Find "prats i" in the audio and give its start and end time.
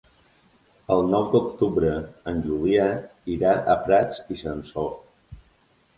3.87-4.43